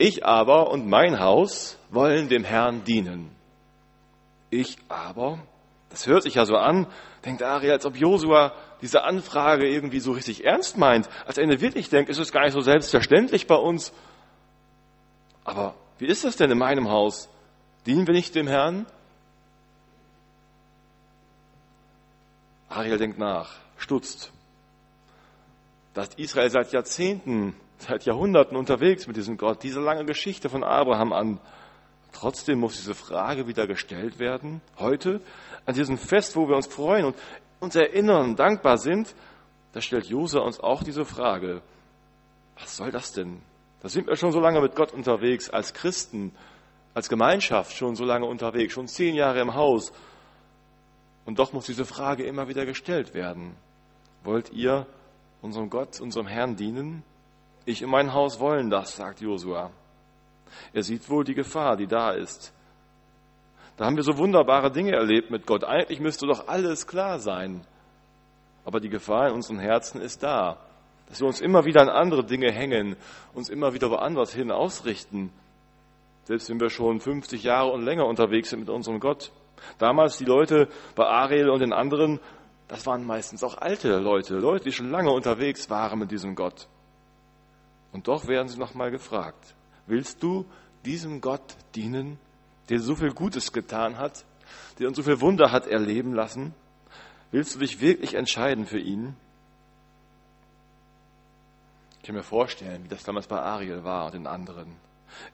ich 0.00 0.25
aber 0.25 0.71
und 0.71 0.88
mein 0.88 1.21
Haus 1.21 1.78
wollen 1.90 2.28
dem 2.28 2.45
Herrn 2.45 2.85
dienen. 2.85 3.30
Ich 4.50 4.78
aber, 4.88 5.38
das 5.90 6.07
hört 6.07 6.23
sich 6.23 6.35
ja 6.35 6.47
so 6.47 6.57
an, 6.57 6.87
denkt 7.25 7.42
Ari, 7.42 7.71
als 7.71 7.87
ob 7.87 7.97
Josua 7.97 8.52
diese 8.80 9.04
Anfrage 9.04 9.69
irgendwie 9.69 10.00
so 10.00 10.12
richtig 10.12 10.45
ernst 10.45 10.78
meint. 10.78 11.09
Als 11.26 11.38
Ende 11.38 11.61
wirklich 11.61 11.90
denkt, 11.90 12.11
ist 12.11 12.19
es 12.19 12.33
gar 12.33 12.45
nicht 12.45 12.54
so 12.54 12.61
selbstverständlich 12.61 13.47
bei 13.47 13.57
uns. 13.57 13.92
Aber 15.45 15.75
wie 15.99 16.07
ist 16.07 16.25
das 16.25 16.37
denn 16.37 16.50
in 16.50 16.59
meinem 16.59 16.88
Haus? 16.88 17.28
Dienen 17.87 18.07
wir 18.07 18.14
nicht 18.14 18.35
dem 18.35 18.49
Herrn? 18.49 18.87
Ariel 22.71 22.99
denkt 22.99 23.19
nach, 23.19 23.57
stutzt. 23.76 24.33
Da 25.92 26.02
ist 26.02 26.19
Israel 26.19 26.50
seit 26.50 26.73
Jahrzehnten, 26.73 27.54
seit 27.82 28.04
Jahrhunderten 28.04 28.56
unterwegs 28.56 29.06
mit 29.06 29.16
diesem 29.16 29.37
Gott, 29.37 29.62
diese 29.62 29.80
lange 29.80 30.04
Geschichte 30.04 30.49
von 30.49 30.64
Abraham 30.64 31.12
an. 31.12 31.40
Trotzdem 32.12 32.58
muss 32.58 32.76
diese 32.76 32.94
Frage 32.94 33.46
wieder 33.46 33.66
gestellt 33.66 34.18
werden, 34.18 34.60
heute, 34.78 35.20
an 35.66 35.75
diesem 35.75 35.96
Fest, 35.96 36.37
wo 36.37 36.49
wir 36.49 36.56
uns 36.56 36.66
freuen 36.66 37.04
und 37.04 37.16
uns 37.60 37.76
erinnern, 37.76 38.37
dankbar 38.37 38.78
sind, 38.78 39.14
da 39.72 39.80
stellt 39.80 40.06
Jose 40.06 40.40
uns 40.40 40.58
auch 40.58 40.82
diese 40.82 41.04
Frage, 41.04 41.62
was 42.58 42.76
soll 42.76 42.90
das 42.90 43.12
denn? 43.12 43.40
Da 43.82 43.88
sind 43.88 44.06
wir 44.08 44.16
schon 44.16 44.32
so 44.32 44.40
lange 44.40 44.60
mit 44.60 44.75
Gott 44.75 44.92
unterwegs, 44.92 45.49
als 45.49 45.72
Christen, 45.72 46.32
als 46.92 47.08
Gemeinschaft 47.08 47.76
schon 47.76 47.94
so 47.94 48.04
lange 48.04 48.26
unterwegs, 48.26 48.75
schon 48.75 48.88
zehn 48.88 49.14
Jahre 49.14 49.40
im 49.40 49.54
Haus. 49.54 49.92
Und 51.25 51.38
doch 51.38 51.52
muss 51.52 51.66
diese 51.66 51.84
Frage 51.84 52.25
immer 52.25 52.49
wieder 52.49 52.66
gestellt 52.66 53.14
werden. 53.14 53.54
Wollt 54.25 54.52
ihr 54.52 54.87
unserem 55.40 55.70
Gott, 55.70 56.00
unserem 56.00 56.26
Herrn 56.26 56.56
dienen? 56.56 57.04
Ich 57.66 57.82
in 57.82 57.90
mein 57.90 58.12
Haus 58.12 58.40
wollen 58.40 58.70
das, 58.70 58.96
sagt 58.96 59.20
Josua. 59.20 59.70
Er 60.72 60.82
sieht 60.82 61.08
wohl 61.08 61.24
die 61.24 61.34
Gefahr, 61.34 61.76
die 61.76 61.86
da 61.86 62.10
ist. 62.12 62.52
Da 63.76 63.86
haben 63.86 63.96
wir 63.96 64.02
so 64.02 64.18
wunderbare 64.18 64.70
Dinge 64.70 64.92
erlebt 64.92 65.30
mit 65.30 65.46
Gott. 65.46 65.64
Eigentlich 65.64 66.00
müsste 66.00 66.26
doch 66.26 66.48
alles 66.48 66.86
klar 66.86 67.18
sein. 67.18 67.62
Aber 68.64 68.80
die 68.80 68.90
Gefahr 68.90 69.28
in 69.28 69.34
unseren 69.34 69.58
Herzen 69.58 70.00
ist 70.00 70.22
da, 70.22 70.58
dass 71.08 71.20
wir 71.20 71.26
uns 71.26 71.40
immer 71.40 71.64
wieder 71.64 71.80
an 71.80 71.88
andere 71.88 72.24
Dinge 72.24 72.52
hängen, 72.52 72.96
uns 73.34 73.48
immer 73.48 73.72
wieder 73.72 73.90
woanders 73.90 74.32
hin 74.32 74.50
ausrichten. 74.50 75.32
Selbst 76.24 76.48
wenn 76.50 76.60
wir 76.60 76.70
schon 76.70 77.00
50 77.00 77.42
Jahre 77.42 77.70
und 77.70 77.84
länger 77.84 78.06
unterwegs 78.06 78.50
sind 78.50 78.60
mit 78.60 78.68
unserem 78.68 79.00
Gott. 79.00 79.32
Damals 79.78 80.18
die 80.18 80.24
Leute 80.24 80.68
bei 80.94 81.06
Ariel 81.06 81.50
und 81.50 81.60
den 81.60 81.72
anderen, 81.72 82.20
das 82.68 82.86
waren 82.86 83.04
meistens 83.06 83.42
auch 83.42 83.56
alte 83.58 83.98
Leute, 83.98 84.36
Leute, 84.36 84.64
die 84.64 84.72
schon 84.72 84.90
lange 84.90 85.10
unterwegs 85.10 85.70
waren 85.70 85.98
mit 85.98 86.10
diesem 86.10 86.34
Gott. 86.34 86.68
Und 87.92 88.09
doch 88.09 88.26
werden 88.26 88.49
sie 88.49 88.59
nochmal 88.59 88.90
gefragt, 88.90 89.54
willst 89.87 90.23
du 90.23 90.47
diesem 90.85 91.20
Gott 91.20 91.56
dienen, 91.75 92.18
der 92.68 92.80
so 92.80 92.94
viel 92.94 93.12
Gutes 93.12 93.52
getan 93.52 93.99
hat, 93.99 94.25
der 94.78 94.88
uns 94.88 94.97
so 94.97 95.02
viel 95.02 95.20
Wunder 95.20 95.50
hat 95.50 95.66
erleben 95.66 96.14
lassen? 96.14 96.54
Willst 97.32 97.54
du 97.54 97.59
dich 97.59 97.80
wirklich 97.80 98.14
entscheiden 98.14 98.66
für 98.66 98.78
ihn? 98.78 99.16
Ich 102.00 102.06
kann 102.06 102.14
mir 102.14 102.23
vorstellen, 102.23 102.85
wie 102.85 102.88
das 102.88 103.02
damals 103.02 103.26
bei 103.26 103.40
Ariel 103.40 103.85
war 103.85 104.06
und 104.06 104.14
den 104.14 104.26
anderen. 104.26 104.75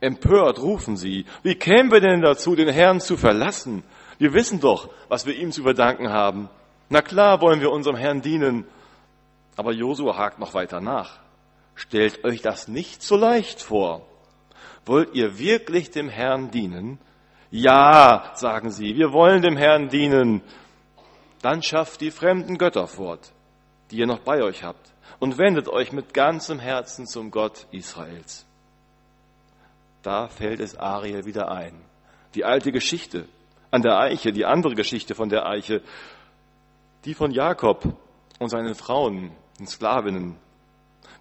Empört 0.00 0.58
rufen 0.58 0.96
sie, 0.96 1.26
wie 1.42 1.54
kämen 1.54 1.90
wir 1.90 2.00
denn 2.00 2.22
dazu, 2.22 2.56
den 2.56 2.68
Herrn 2.68 3.00
zu 3.00 3.16
verlassen? 3.16 3.82
Wir 4.18 4.32
wissen 4.32 4.60
doch, 4.60 4.90
was 5.08 5.26
wir 5.26 5.36
ihm 5.36 5.52
zu 5.52 5.62
verdanken 5.62 6.08
haben. 6.08 6.48
Na 6.88 7.02
klar 7.02 7.40
wollen 7.40 7.60
wir 7.60 7.70
unserem 7.70 7.96
Herrn 7.96 8.22
dienen. 8.22 8.64
Aber 9.56 9.72
Josua 9.72 10.16
hakt 10.16 10.38
noch 10.38 10.54
weiter 10.54 10.80
nach. 10.80 11.18
Stellt 11.76 12.24
euch 12.24 12.40
das 12.42 12.68
nicht 12.68 13.02
so 13.02 13.16
leicht 13.16 13.62
vor. 13.62 14.04
Wollt 14.86 15.14
ihr 15.14 15.38
wirklich 15.38 15.90
dem 15.90 16.08
Herrn 16.08 16.50
dienen? 16.50 16.98
Ja, 17.50 18.32
sagen 18.34 18.70
sie, 18.70 18.96
wir 18.96 19.12
wollen 19.12 19.42
dem 19.42 19.56
Herrn 19.56 19.88
dienen. 19.88 20.42
Dann 21.42 21.62
schafft 21.62 22.00
die 22.00 22.10
fremden 22.10 22.58
Götter 22.58 22.86
fort, 22.86 23.30
die 23.90 23.98
ihr 23.98 24.06
noch 24.06 24.20
bei 24.20 24.42
euch 24.42 24.64
habt, 24.64 24.92
und 25.20 25.38
wendet 25.38 25.68
euch 25.68 25.92
mit 25.92 26.14
ganzem 26.14 26.58
Herzen 26.58 27.06
zum 27.06 27.30
Gott 27.30 27.66
Israels. 27.70 28.46
Da 30.02 30.28
fällt 30.28 30.60
es 30.60 30.78
Ariel 30.78 31.24
wieder 31.26 31.50
ein. 31.50 31.74
Die 32.34 32.44
alte 32.44 32.72
Geschichte 32.72 33.26
an 33.70 33.82
der 33.82 33.98
Eiche, 33.98 34.32
die 34.32 34.46
andere 34.46 34.74
Geschichte 34.74 35.14
von 35.14 35.28
der 35.28 35.46
Eiche, 35.46 35.82
die 37.04 37.14
von 37.14 37.32
Jakob 37.32 37.84
und 38.38 38.48
seinen 38.48 38.74
Frauen, 38.74 39.32
den 39.58 39.66
Sklavinnen, 39.66 40.36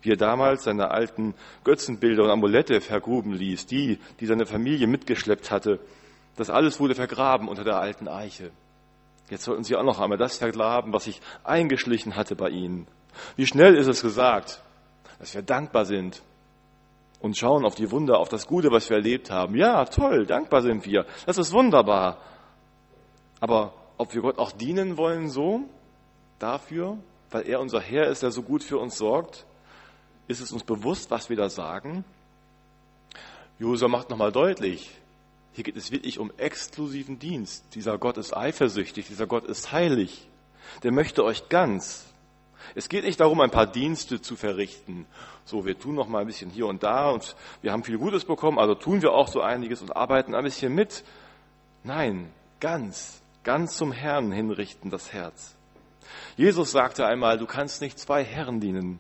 wie 0.06 0.12
er 0.12 0.18
damals 0.18 0.64
seine 0.64 0.92
alten 0.92 1.34
Götzenbilder 1.64 2.24
und 2.24 2.30
Amulette 2.30 2.82
vergruben 2.82 3.34
ließ, 3.34 3.66
die, 3.66 4.00
die 4.20 4.26
seine 4.26 4.46
Familie 4.46 4.88
mitgeschleppt 4.88 5.52
hatte. 5.52 5.80
Das 6.36 6.50
alles 6.50 6.80
wurde 6.80 6.96
vergraben 6.96 7.48
unter 7.48 7.64
der 7.64 7.78
alten 7.78 8.08
Eiche. 8.08 8.52
Jetzt 9.30 9.44
sollten 9.44 9.64
sie 9.64 9.76
auch 9.76 9.84
noch 9.84 10.00
einmal 10.00 10.18
das 10.18 10.38
vergraben, 10.38 10.94
was 10.94 11.06
sich 11.06 11.20
eingeschlichen 11.44 12.16
hatte 12.16 12.36
bei 12.36 12.50
ihnen. 12.50 12.88
Wie 13.36 13.48
schnell 13.48 13.76
ist 13.76 13.88
es 13.88 14.02
gesagt, 14.02 14.62
dass 15.20 15.34
wir 15.34 15.42
dankbar 15.42 15.86
sind 15.86 16.22
und 17.20 17.38
schauen 17.38 17.66
auf 17.66 17.76
die 17.76 17.90
Wunder, 17.90 18.20
auf 18.20 18.30
das 18.30 18.46
Gute, 18.46 18.72
was 18.72 18.90
wir 18.90 18.98
erlebt 18.98 19.32
haben. 19.32 19.56
Ja, 19.56 19.86
toll, 19.86 20.26
dankbar 20.26 20.62
sind 20.62 20.86
wir. 20.86 21.06
Das 21.26 21.38
ist 21.38 21.54
wunderbar. 21.54 22.18
Aber 23.40 23.74
ob 23.98 24.14
wir 24.14 24.22
Gott 24.22 24.38
auch 24.38 24.52
dienen 24.52 24.98
wollen 24.98 25.30
so, 25.30 25.62
dafür, 26.40 26.98
weil 27.32 27.48
er 27.48 27.60
unser 27.60 27.80
Herr 27.80 28.08
ist, 28.08 28.24
der 28.24 28.32
so 28.32 28.44
gut 28.44 28.64
für 28.64 28.78
uns 28.78 28.98
sorgt, 28.98 29.46
ist 30.28 30.42
es 30.42 30.52
uns 30.52 30.64
bewusst, 30.64 31.12
was 31.12 31.30
wir 31.30 31.38
da 31.38 31.50
sagen? 31.50 32.04
Josua 33.60 33.88
macht 33.88 34.10
nochmal 34.10 34.32
deutlich, 34.32 34.92
hier 35.54 35.64
geht 35.64 35.78
es 35.78 35.92
wirklich 35.92 36.20
um 36.20 36.32
exklusiven 36.38 37.18
Dienst. 37.18 37.64
Dieser 37.76 37.98
Gott 37.98 38.18
ist 38.18 38.36
eifersüchtig, 38.36 39.08
dieser 39.08 39.26
Gott 39.26 39.46
ist 39.46 39.72
heilig. 39.72 40.28
Der 40.84 40.92
möchte 40.92 41.24
euch 41.24 41.48
ganz. 41.48 42.06
Es 42.74 42.90
geht 42.90 43.06
nicht 43.06 43.22
darum, 43.22 43.40
ein 43.40 43.52
paar 43.52 43.68
Dienste 43.68 44.22
zu 44.22 44.36
verrichten. 44.36 45.06
So, 45.46 45.66
wir 45.66 45.80
tun 45.80 45.96
noch 45.96 46.10
mal 46.10 46.20
ein 46.20 46.28
bisschen 46.28 46.50
hier 46.50 46.68
und 46.68 46.84
da 46.84 47.10
und 47.12 47.38
wir 47.62 47.72
haben 47.72 47.84
viel 47.84 47.98
Gutes 47.98 48.26
bekommen, 48.26 48.60
also 48.60 48.76
tun 48.76 49.02
wir 49.02 49.14
auch 49.14 49.30
so 49.30 49.42
einiges 49.42 49.82
und 49.82 49.96
arbeiten 49.96 50.36
ein 50.36 50.44
bisschen 50.44 50.74
mit. 50.76 51.06
Nein, 51.84 52.30
ganz, 52.60 53.22
ganz 53.44 53.78
zum 53.78 53.94
Herrn 53.94 54.34
hinrichten 54.34 54.90
das 54.90 55.14
Herz. 55.14 55.56
Jesus 56.36 56.72
sagte 56.72 57.06
einmal, 57.06 57.38
du 57.38 57.46
kannst 57.46 57.82
nicht 57.82 57.98
zwei 57.98 58.26
Herren 58.26 58.60
dienen. 58.60 59.00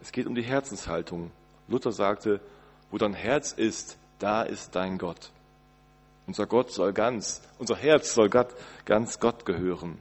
Es 0.00 0.12
geht 0.12 0.26
um 0.26 0.34
die 0.34 0.42
Herzenshaltung. 0.42 1.30
Luther 1.68 1.92
sagte, 1.92 2.40
wo 2.90 2.98
dein 2.98 3.14
Herz 3.14 3.52
ist, 3.52 3.98
da 4.18 4.42
ist 4.42 4.74
dein 4.74 4.98
Gott. 4.98 5.30
Unser 6.26 6.46
Gott 6.46 6.70
soll 6.72 6.92
ganz, 6.92 7.42
unser 7.58 7.76
Herz 7.76 8.14
soll 8.14 8.28
Gott, 8.28 8.48
ganz 8.84 9.20
Gott 9.20 9.44
gehören. 9.44 9.98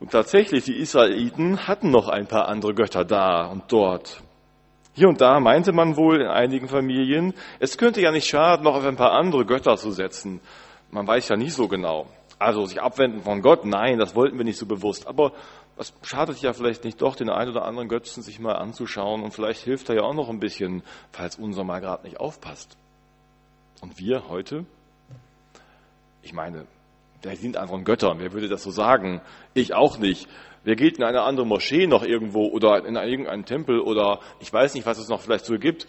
Und 0.00 0.10
tatsächlich, 0.10 0.64
die 0.64 0.76
Israeliten 0.76 1.68
hatten 1.68 1.90
noch 1.90 2.08
ein 2.08 2.26
paar 2.26 2.48
andere 2.48 2.74
Götter 2.74 3.04
da 3.04 3.46
und 3.46 3.70
dort. 3.70 4.22
Hier 4.94 5.08
und 5.08 5.20
da 5.20 5.38
meinte 5.38 5.72
man 5.72 5.96
wohl 5.96 6.20
in 6.20 6.26
einigen 6.26 6.68
Familien, 6.68 7.34
es 7.60 7.78
könnte 7.78 8.00
ja 8.00 8.10
nicht 8.10 8.28
schaden, 8.28 8.64
noch 8.64 8.74
auf 8.74 8.84
ein 8.84 8.96
paar 8.96 9.12
andere 9.12 9.46
Götter 9.46 9.76
zu 9.76 9.90
setzen. 9.90 10.40
Man 10.90 11.06
weiß 11.06 11.28
ja 11.28 11.36
nicht 11.36 11.54
so 11.54 11.68
genau. 11.68 12.06
Also 12.38 12.66
sich 12.66 12.82
abwenden 12.82 13.22
von 13.22 13.40
Gott, 13.42 13.64
nein, 13.64 13.98
das 13.98 14.14
wollten 14.16 14.36
wir 14.36 14.44
nicht 14.44 14.58
so 14.58 14.66
bewusst. 14.66 15.06
Aber 15.06 15.32
es 15.76 15.92
schadet 16.02 16.40
ja 16.42 16.52
vielleicht 16.52 16.84
nicht 16.84 17.00
doch, 17.00 17.16
den 17.16 17.30
einen 17.30 17.50
oder 17.50 17.64
anderen 17.64 17.88
Götzen 17.88 18.22
sich 18.22 18.38
mal 18.38 18.54
anzuschauen 18.54 19.22
und 19.22 19.32
vielleicht 19.32 19.62
hilft 19.62 19.88
er 19.88 19.96
ja 19.96 20.02
auch 20.02 20.14
noch 20.14 20.28
ein 20.28 20.40
bisschen, 20.40 20.82
falls 21.10 21.36
unser 21.36 21.64
mal 21.64 21.80
gerade 21.80 22.04
nicht 22.04 22.20
aufpasst. 22.20 22.76
Und 23.80 23.98
wir 23.98 24.28
heute? 24.28 24.64
Ich 26.22 26.32
meine, 26.32 26.66
wer 27.22 27.34
dient 27.34 27.56
anderen 27.56 27.84
Göttern? 27.84 28.18
Wer 28.20 28.32
würde 28.32 28.48
das 28.48 28.62
so 28.62 28.70
sagen? 28.70 29.20
Ich 29.54 29.74
auch 29.74 29.98
nicht. 29.98 30.28
Wer 30.64 30.76
geht 30.76 30.98
in 30.98 31.04
eine 31.04 31.22
andere 31.22 31.46
Moschee 31.46 31.88
noch 31.88 32.04
irgendwo 32.04 32.46
oder 32.46 32.84
in 32.84 32.94
irgendeinen 32.94 33.44
Tempel 33.44 33.80
oder 33.80 34.20
ich 34.38 34.52
weiß 34.52 34.74
nicht, 34.74 34.86
was 34.86 34.98
es 34.98 35.08
noch 35.08 35.20
vielleicht 35.20 35.44
so 35.44 35.58
gibt. 35.58 35.88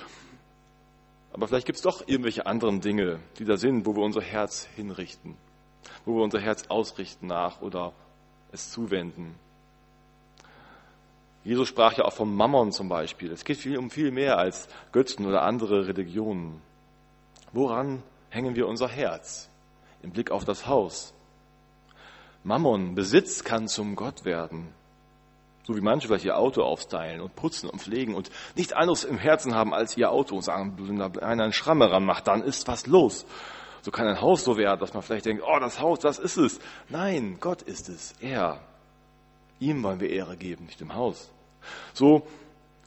Aber 1.32 1.48
vielleicht 1.48 1.66
gibt 1.66 1.78
es 1.78 1.84
doch 1.84 2.08
irgendwelche 2.08 2.46
anderen 2.46 2.82
Dinge, 2.82 3.20
die 3.38 3.46
da 3.46 3.58
sind, 3.58 3.86
wo 3.86 3.96
wir 3.96 4.04
unser 4.04 4.22
Herz 4.22 4.68
hinrichten, 4.76 5.36
wo 6.06 6.16
wir 6.16 6.24
unser 6.24 6.40
Herz 6.40 6.66
ausrichten 6.70 7.28
nach 7.28 7.62
oder 7.62 7.94
es 8.52 8.72
zuwenden. 8.72 9.36
Jesus 11.44 11.68
sprach 11.68 11.94
ja 11.98 12.06
auch 12.06 12.14
vom 12.14 12.36
Mammon 12.36 12.72
zum 12.72 12.88
Beispiel. 12.88 13.32
Es 13.32 13.44
geht 13.44 13.58
viel 13.58 13.78
um 13.78 13.90
viel 13.90 14.12
mehr 14.12 14.38
als 14.38 14.68
Götzen 14.92 15.26
oder 15.26 15.42
andere 15.42 15.88
Religionen. 15.88 16.62
Woran 17.52 18.02
hängen 18.30 18.56
wir 18.56 18.68
unser 18.68 18.88
Herz? 18.88 19.50
Im 20.02 20.12
Blick 20.12 20.32
auf 20.32 20.46
das 20.46 20.68
Haus. 20.68 21.14
Mammon, 22.44 22.96
Besitz 22.96 23.44
kann 23.44 23.68
zum 23.68 23.96
Gott 23.96 24.26
werden. 24.26 24.74
So 25.66 25.76
wie 25.78 25.82
manche 25.82 26.08
vielleicht 26.08 26.26
ihr 26.26 26.38
Auto 26.38 26.62
aufstylen 26.62 27.22
und 27.22 27.36
putzen 27.36 27.70
und 27.70 27.82
pflegen 27.82 28.16
und 28.16 28.30
nicht 28.56 28.76
anderes 28.76 29.06
im 29.06 29.18
Herzen 29.18 29.56
haben 29.56 29.74
als 29.74 29.96
ihr 29.96 30.12
Auto 30.12 30.36
und 30.36 30.42
sagen, 30.42 30.76
wenn 30.78 30.98
da 30.98 31.08
einer 31.22 31.44
einen 31.44 31.54
Schramme 31.54 31.90
ranmacht, 31.90 32.28
dann 32.28 32.44
ist 32.44 32.68
was 32.68 32.86
los. 32.86 33.26
So 33.82 33.92
kann 33.92 34.08
ein 34.08 34.20
Haus 34.20 34.44
so 34.44 34.58
werden, 34.58 34.80
dass 34.80 34.94
man 34.94 35.04
vielleicht 35.04 35.26
denkt, 35.26 35.44
oh, 35.46 35.60
das 35.60 35.80
Haus, 35.80 36.00
das 36.00 36.20
ist 36.20 36.38
es. 36.38 36.60
Nein, 36.90 37.38
Gott 37.40 37.62
ist 37.62 37.88
es. 37.90 38.14
Er. 38.20 38.60
Ihm 39.60 39.84
wollen 39.84 40.00
wir 40.00 40.10
Ehre 40.10 40.38
geben, 40.38 40.66
nicht 40.66 40.80
dem 40.80 40.94
Haus. 40.94 41.30
So 41.94 42.26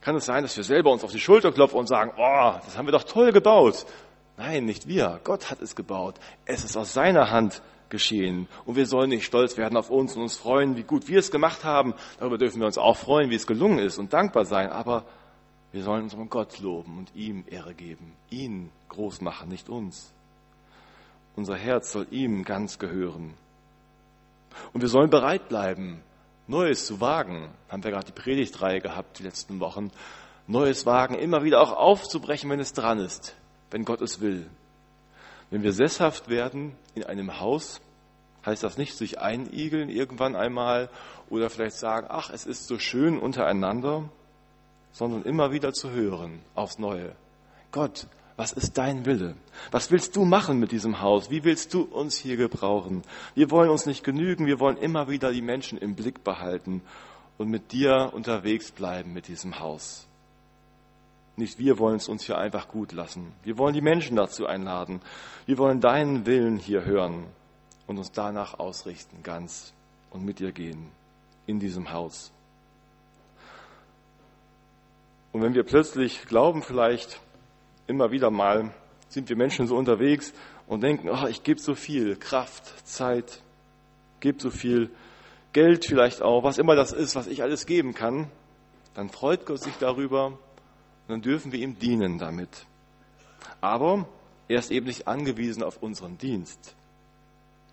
kann 0.01 0.17
es 0.17 0.27
sein, 0.27 0.43
dass 0.43 0.57
wir 0.57 0.65
selber 0.65 0.93
uns 0.93 1.05
auf 1.05 1.13
die 1.13 1.21
Schulter 1.21 1.53
klopfen 1.53 1.79
und 1.79 1.89
sagen, 1.89 2.13
oh, 2.17 2.53
das 2.65 2.77
haben 2.77 2.87
wir 2.87 2.93
doch 2.93 3.05
toll 3.05 3.33
gebaut. 3.33 3.87
Nein, 4.37 4.65
nicht 4.65 4.87
wir. 4.87 5.21
Gott 5.25 5.51
hat 5.51 5.63
es 5.63 5.75
gebaut. 5.75 6.17
Es 6.45 6.65
ist 6.65 6.77
aus 6.77 6.93
seiner 6.93 7.31
Hand 7.31 7.63
geschehen. 7.89 8.49
Und 8.65 8.77
wir 8.77 8.87
sollen 8.87 9.11
nicht 9.11 9.25
stolz 9.25 9.57
werden 9.57 9.77
auf 9.77 9.91
uns 9.91 10.15
und 10.17 10.23
uns 10.23 10.37
freuen, 10.37 10.77
wie 10.77 10.83
gut 10.83 11.09
wir 11.09 11.19
es 11.19 11.31
gemacht 11.31 11.65
haben. 11.65 11.95
Darüber 12.19 12.39
dürfen 12.39 12.61
wir 12.61 12.67
uns 12.67 12.79
auch 12.79 12.97
freuen, 12.97 13.31
wie 13.31 13.35
es 13.35 13.47
gelungen 13.47 13.79
ist 13.79 13.99
und 13.99 14.13
dankbar 14.13 14.45
sein. 14.45 14.71
Aber 14.71 15.05
wir 15.73 15.83
sollen 15.83 16.05
unseren 16.05 16.29
Gott 16.29 16.59
loben 16.61 16.99
und 16.99 17.15
ihm 17.15 17.45
Ehre 17.49 17.75
geben. 17.75 18.13
Ihn 18.31 18.71
groß 18.89 19.21
machen, 19.21 19.49
nicht 19.49 19.69
uns. 19.69 20.13
Unser 21.35 21.57
Herz 21.57 21.93
soll 21.93 22.07
ihm 22.11 22.45
ganz 22.45 22.79
gehören. 22.79 23.35
Und 24.73 24.81
wir 24.81 24.89
sollen 24.89 25.11
bereit 25.11 25.49
bleiben, 25.49 26.03
Neues 26.47 26.87
zu 26.87 27.01
wagen. 27.01 27.49
Haben 27.69 27.85
wir 27.85 27.91
gerade 27.91 28.07
die 28.07 28.13
Predigtreihe 28.13 28.81
gehabt 28.81 29.19
die 29.19 29.23
letzten 29.23 29.61
Wochen. 29.61 29.91
Neues 30.47 30.87
wagen, 30.87 31.15
immer 31.17 31.43
wieder 31.43 31.61
auch 31.61 31.73
aufzubrechen, 31.73 32.49
wenn 32.51 32.61
es 32.61 32.73
dran 32.73 33.01
ist 33.01 33.35
wenn 33.71 33.85
Gott 33.85 34.01
es 34.01 34.21
will. 34.21 34.47
Wenn 35.51 35.63
wir 35.63 35.73
sesshaft 35.73 36.29
werden 36.29 36.75
in 36.95 37.05
einem 37.05 37.41
Haus, 37.41 37.81
heißt 38.45 38.63
das 38.63 38.79
nicht 38.79 38.97
sich 38.97 39.21
einigeln 39.21 39.89
irgendwann 39.89 40.37
einmal 40.37 40.89
oder 41.31 41.51
vielleicht 41.51 41.77
sagen, 41.77 42.07
ach, 42.09 42.31
es 42.31 42.47
ist 42.47 42.67
so 42.67 42.79
schön 42.79 43.19
untereinander, 43.19 44.09
sondern 44.93 45.23
immer 45.23 45.53
wieder 45.53 45.73
zu 45.73 45.91
hören 45.91 46.41
aufs 46.55 46.79
Neue. 46.79 47.15
Gott, 47.71 48.07
was 48.37 48.53
ist 48.53 48.77
dein 48.77 49.07
Wille? 49.07 49.35
Was 49.71 49.91
willst 49.91 50.15
du 50.15 50.25
machen 50.25 50.59
mit 50.59 50.71
diesem 50.71 51.01
Haus? 51.01 51.31
Wie 51.31 51.45
willst 51.45 51.73
du 51.73 51.83
uns 51.83 52.17
hier 52.17 52.37
gebrauchen? 52.37 53.03
Wir 53.35 53.51
wollen 53.51 53.71
uns 53.71 53.87
nicht 53.87 54.05
genügen, 54.05 54.47
wir 54.47 54.61
wollen 54.61 54.77
immer 54.77 55.09
wieder 55.09 55.33
die 55.33 55.43
Menschen 55.43 55.79
im 55.79 55.95
Blick 55.95 56.23
behalten 56.23 56.83
und 57.39 57.49
mit 57.49 57.73
dir 57.73 58.11
unterwegs 58.13 58.71
bleiben 58.71 59.15
mit 59.15 59.29
diesem 59.29 59.59
Haus. 59.59 60.07
Nicht 61.37 61.59
wir 61.59 61.79
wollen 61.79 61.97
es 61.97 62.09
uns 62.09 62.25
hier 62.25 62.39
einfach 62.39 62.69
gut 62.69 62.93
lassen. 62.93 63.33
Wir 63.43 63.59
wollen 63.59 63.75
die 63.75 63.83
Menschen 63.83 64.17
dazu 64.17 64.47
einladen. 64.47 65.01
Wir 65.47 65.59
wollen 65.59 65.81
deinen 65.81 66.27
Willen 66.27 66.57
hier 66.59 66.85
hören 66.85 67.25
und 67.87 67.99
uns 67.99 68.13
danach 68.13 68.59
ausrichten, 68.59 69.23
ganz 69.23 69.73
und 70.11 70.25
mit 70.25 70.41
dir 70.41 70.53
gehen 70.53 70.91
in 71.47 71.59
diesem 71.59 71.93
Haus. 71.93 72.33
Und 75.33 75.43
wenn 75.43 75.55
wir 75.55 75.65
plötzlich 75.65 76.25
glauben, 76.27 76.63
vielleicht 76.63 77.21
immer 77.87 78.11
wieder 78.11 78.31
mal, 78.31 78.73
sind 79.09 79.29
wir 79.29 79.37
Menschen 79.37 79.67
so 79.67 79.77
unterwegs 79.77 80.33
und 80.67 80.83
denken, 80.83 81.09
oh, 81.09 81.27
ich 81.27 81.43
gebe 81.43 81.61
so 81.61 81.75
viel 81.75 82.17
Kraft, 82.17 82.87
Zeit, 82.87 83.41
gebe 84.21 84.41
so 84.41 84.51
viel 84.51 84.91
Geld 85.53 85.85
vielleicht 85.85 86.23
auch, 86.23 86.43
was 86.43 86.59
immer 86.59 86.75
das 86.75 86.93
ist, 86.93 87.15
was 87.17 87.27
ich 87.27 87.43
alles 87.43 87.67
geben 87.67 87.95
kann, 87.95 88.31
dann 88.95 89.09
freut 89.09 89.47
Gott 89.47 89.63
sich 89.63 89.75
darüber 89.79 90.27
und 90.27 90.39
dann 91.09 91.23
dürfen 91.23 91.53
wir 91.53 91.61
ihm 91.61 91.79
dienen 91.79 92.19
damit. 92.19 92.67
Aber 93.61 94.07
er 94.49 94.59
ist 94.59 94.71
eben 94.71 94.87
nicht 94.87 95.09
angewiesen 95.09 95.63
auf 95.63 95.83
unseren 95.83 96.19
Dienst, 96.19 96.75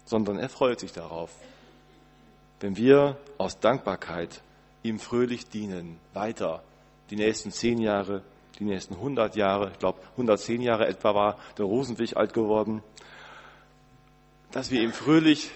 sondern 0.05 0.37
er 0.37 0.49
freut 0.49 0.79
sich 0.79 0.91
darauf, 0.93 1.31
wenn 2.59 2.77
wir 2.77 3.17
aus 3.37 3.59
Dankbarkeit 3.59 4.41
ihm 4.83 4.99
fröhlich 4.99 5.49
dienen, 5.49 5.99
weiter, 6.13 6.63
die 7.09 7.15
nächsten 7.15 7.51
zehn 7.51 7.79
Jahre, 7.79 8.21
die 8.59 8.65
nächsten 8.65 8.95
100 8.95 9.35
Jahre, 9.35 9.71
ich 9.71 9.79
glaube 9.79 9.99
110 10.11 10.61
Jahre 10.61 10.87
etwa 10.87 11.15
war 11.15 11.37
der 11.57 11.65
Rosenwig 11.65 12.17
alt 12.17 12.33
geworden, 12.33 12.83
dass 14.51 14.69
wir 14.69 14.81
ihm 14.81 14.93
fröhlich 14.93 15.51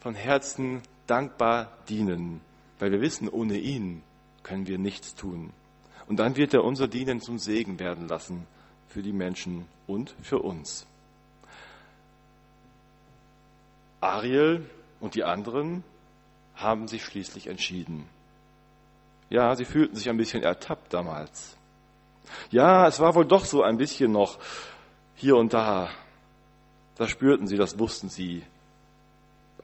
von 0.00 0.14
Herzen 0.14 0.82
dankbar 1.06 1.72
dienen, 1.88 2.40
weil 2.78 2.92
wir 2.92 3.00
wissen, 3.00 3.28
ohne 3.28 3.58
ihn 3.58 4.02
können 4.42 4.66
wir 4.66 4.78
nichts 4.78 5.14
tun. 5.14 5.52
Und 6.06 6.18
dann 6.18 6.36
wird 6.36 6.54
er 6.54 6.62
unser 6.62 6.86
Dienen 6.86 7.20
zum 7.20 7.38
Segen 7.38 7.80
werden 7.80 8.06
lassen 8.06 8.46
für 8.88 9.02
die 9.02 9.12
Menschen 9.12 9.66
und 9.88 10.14
für 10.22 10.38
uns. 10.38 10.86
Ariel 14.00 14.70
und 15.00 15.16
die 15.16 15.24
anderen 15.24 15.82
haben 16.54 16.86
sich 16.86 17.04
schließlich 17.04 17.48
entschieden. 17.48 18.08
Ja, 19.28 19.56
sie 19.56 19.64
fühlten 19.64 19.96
sich 19.96 20.08
ein 20.08 20.16
bisschen 20.16 20.42
ertappt 20.44 20.94
damals. 20.94 21.56
Ja, 22.50 22.86
es 22.86 23.00
war 23.00 23.14
wohl 23.14 23.26
doch 23.26 23.44
so 23.44 23.62
ein 23.62 23.76
bisschen 23.76 24.12
noch 24.12 24.38
hier 25.14 25.36
und 25.36 25.52
da. 25.52 25.88
Das 26.96 27.10
spürten 27.10 27.46
sie, 27.46 27.56
das 27.56 27.78
wussten 27.78 28.08
sie. 28.08 28.42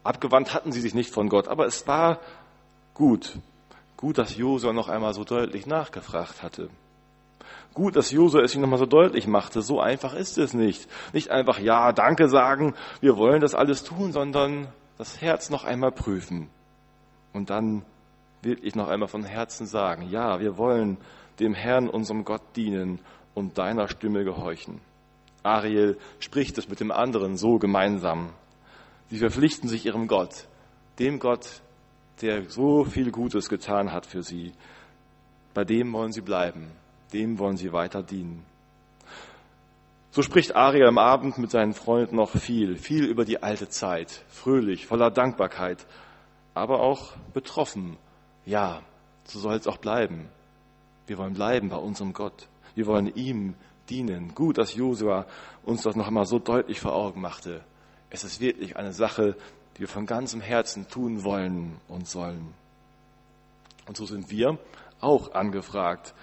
Abgewandt 0.04 0.52
hatten 0.52 0.73
sie 0.73 0.81
sich 0.81 0.95
nicht 0.95 1.12
von 1.12 1.28
Gott, 1.28 1.49
aber 1.49 1.66
es 1.66 1.87
war 1.87 2.19
gut. 2.95 3.38
Gut, 3.97 4.19
dass 4.19 4.37
Josua 4.37 4.73
noch 4.73 4.88
einmal 4.88 5.14
so 5.14 5.25
deutlich 5.25 5.66
nachgefragt 5.66 6.42
hatte. 6.42 6.69
Gut, 7.75 7.97
dass 7.97 8.11
Josua 8.11 8.42
es 8.42 8.54
ihm 8.54 8.61
nochmal 8.61 8.78
so 8.78 8.87
deutlich 8.87 9.26
machte. 9.26 9.62
So 9.62 9.81
einfach 9.81 10.14
ist 10.14 10.37
es 10.38 10.52
nicht. 10.52 10.88
Nicht 11.12 11.31
einfach 11.31 11.59
Ja, 11.59 11.92
Danke 11.92 12.28
sagen, 12.28 12.75
wir 13.00 13.16
wollen 13.16 13.40
das 13.40 13.54
alles 13.54 13.85
tun, 13.85 14.12
sondern 14.12 14.69
das 14.99 15.21
Herz 15.21 15.50
noch 15.50 15.64
einmal 15.64 15.92
prüfen. 15.92 16.50
Und 17.33 17.49
dann 17.49 17.85
wirklich 18.42 18.75
noch 18.75 18.88
einmal 18.88 19.09
von 19.09 19.25
Herzen 19.25 19.66
sagen, 19.66 20.09
ja, 20.11 20.40
wir 20.40 20.59
wollen 20.59 20.99
dem 21.38 21.54
Herrn, 21.54 21.88
unserem 21.88 22.24
Gott 22.24 22.42
dienen 22.56 23.00
und 23.34 23.58
deiner 23.58 23.88
Stimme 23.88 24.24
gehorchen. 24.24 24.80
Ariel 25.42 25.98
spricht 26.20 26.58
es 26.58 26.68
mit 26.68 26.80
dem 26.80 26.92
anderen 26.92 27.36
so 27.36 27.58
gemeinsam. 27.58 28.30
Sie 29.10 29.18
verpflichten 29.18 29.68
sich 29.68 29.86
ihrem 29.86 30.06
Gott, 30.06 30.46
dem 30.98 31.18
Gott, 31.18 31.62
der 32.20 32.48
so 32.48 32.84
viel 32.84 33.10
Gutes 33.10 33.48
getan 33.48 33.92
hat 33.92 34.06
für 34.06 34.22
sie. 34.22 34.52
Bei 35.54 35.64
dem 35.64 35.92
wollen 35.92 36.12
sie 36.12 36.20
bleiben, 36.20 36.70
dem 37.12 37.38
wollen 37.38 37.56
sie 37.56 37.72
weiter 37.72 38.02
dienen. 38.02 38.44
So 40.10 40.22
spricht 40.22 40.54
Ariel 40.54 40.86
am 40.86 40.98
Abend 40.98 41.38
mit 41.38 41.50
seinen 41.50 41.72
Freunden 41.72 42.16
noch 42.16 42.30
viel, 42.30 42.76
viel 42.76 43.06
über 43.06 43.24
die 43.24 43.42
alte 43.42 43.68
Zeit, 43.70 44.24
fröhlich, 44.28 44.86
voller 44.86 45.10
Dankbarkeit, 45.10 45.86
aber 46.54 46.80
auch 46.80 47.16
betroffen. 47.32 47.97
Ja, 48.45 48.82
so 49.25 49.38
soll 49.38 49.54
es 49.54 49.66
auch 49.66 49.78
bleiben. 49.78 50.28
Wir 51.06 51.19
wollen 51.19 51.34
bleiben 51.34 51.69
bei 51.69 51.76
unserem 51.76 52.12
Gott. 52.12 52.49
Wir 52.75 52.86
wollen 52.86 53.15
ihm 53.15 53.54
dienen. 53.88 54.34
Gut, 54.34 54.58
dass 54.58 54.75
Josua 54.75 55.26
uns 55.65 55.82
das 55.82 55.97
noch 55.97 56.06
einmal 56.06 56.26
so 56.26 56.38
deutlich 56.38 56.80
vor 56.80 56.95
Augen 56.95 57.21
machte. 57.21 57.62
Es 58.10 58.25
ist 58.25 58.41
wirklich 58.41 58.76
eine 58.76 58.93
Sache, 58.93 59.36
die 59.76 59.80
wir 59.80 59.88
von 59.88 60.06
ganzem 60.06 60.41
Herzen 60.41 60.88
tun 60.88 61.25
wollen 61.25 61.76
und 61.88 62.08
sollen. 62.08 62.54
Und 63.86 63.97
so 63.97 64.06
sind 64.06 64.30
wir 64.30 64.58
auch 65.00 65.34
angefragt. 65.34 66.15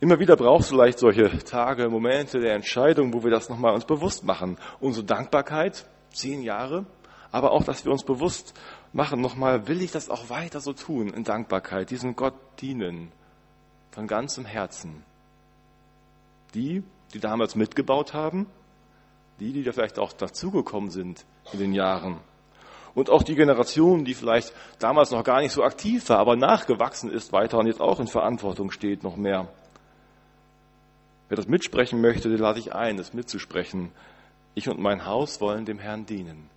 Immer 0.00 0.18
wieder 0.18 0.36
brauchst 0.36 0.70
du 0.70 0.74
vielleicht 0.74 0.98
solche 0.98 1.38
Tage, 1.44 1.88
Momente 1.88 2.40
der 2.40 2.54
Entscheidung, 2.54 3.14
wo 3.14 3.22
wir 3.22 3.30
das 3.30 3.48
nochmal 3.48 3.74
uns 3.74 3.84
bewusst 3.84 4.24
machen. 4.24 4.58
Unsere 4.80 5.06
Dankbarkeit, 5.06 5.86
zehn 6.12 6.42
Jahre, 6.42 6.84
aber 7.30 7.52
auch, 7.52 7.64
dass 7.64 7.84
wir 7.84 7.92
uns 7.92 8.04
bewusst 8.04 8.54
machen, 8.92 9.20
nochmal, 9.20 9.66
will 9.66 9.80
ich 9.82 9.92
das 9.92 10.10
auch 10.10 10.30
weiter 10.30 10.60
so 10.60 10.72
tun 10.72 11.08
in 11.08 11.24
Dankbarkeit, 11.24 11.90
diesem 11.90 12.16
Gott 12.16 12.34
dienen, 12.60 13.12
von 13.94 14.08
ganzem 14.08 14.44
Herzen. 14.44 15.04
Die, 16.54 16.82
die 17.12 17.20
damals 17.20 17.54
mitgebaut 17.54 18.12
haben, 18.12 18.46
die, 19.38 19.52
die 19.52 19.62
da 19.62 19.72
vielleicht 19.72 19.98
auch 19.98 20.12
dazugekommen 20.12 20.90
sind 20.90 21.24
in 21.52 21.60
den 21.60 21.72
Jahren. 21.72 22.18
Und 22.94 23.10
auch 23.10 23.22
die 23.22 23.34
Generation, 23.34 24.04
die 24.04 24.14
vielleicht 24.14 24.52
damals 24.78 25.10
noch 25.10 25.24
gar 25.24 25.40
nicht 25.40 25.52
so 25.52 25.62
aktiv 25.62 26.08
war, 26.08 26.18
aber 26.18 26.36
nachgewachsen 26.36 27.10
ist 27.10 27.32
weiter 27.32 27.58
und 27.58 27.66
jetzt 27.66 27.80
auch 27.80 27.98
in 27.98 28.06
Verantwortung 28.06 28.70
steht, 28.70 29.02
noch 29.02 29.16
mehr. 29.16 29.48
Wer 31.28 31.36
das 31.36 31.48
mitsprechen 31.48 32.00
möchte, 32.00 32.28
den 32.28 32.38
lade 32.38 32.58
ich 32.58 32.74
ein, 32.74 32.96
das 32.96 33.14
mitzusprechen. 33.14 33.90
Ich 34.54 34.68
und 34.68 34.78
mein 34.78 35.06
Haus 35.06 35.40
wollen 35.40 35.64
dem 35.64 35.78
Herrn 35.78 36.06
dienen. 36.06 36.48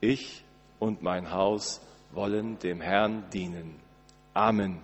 Ich 0.00 0.44
und 0.78 1.02
mein 1.02 1.30
Haus 1.30 1.80
wollen 2.12 2.58
dem 2.58 2.80
Herrn 2.80 3.24
dienen. 3.32 3.76
Amen. 4.34 4.82